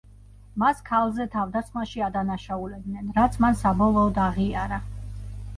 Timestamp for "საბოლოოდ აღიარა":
3.63-4.85